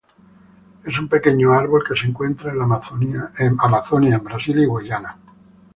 [0.83, 3.31] Es un pequeño árbol que se encuentra en la Amazonia
[4.17, 5.15] en Brasil y Guyana.